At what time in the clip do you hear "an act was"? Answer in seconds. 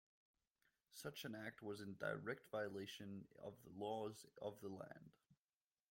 1.25-1.79